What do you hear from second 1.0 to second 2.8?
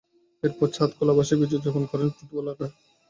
বাসে বিজয় উদযাপন করেন ফুটবলাররা।